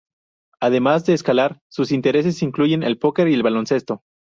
[0.59, 4.01] Además de escalar, sus intereses incluyen el poker y el baloncesto.